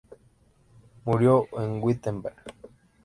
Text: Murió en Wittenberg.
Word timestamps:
Murió 1.05 1.45
en 1.59 1.79
Wittenberg. 1.79 2.37